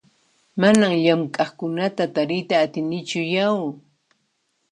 [0.61, 3.61] Manan llamk'aqkunata tariyta atinichu yau!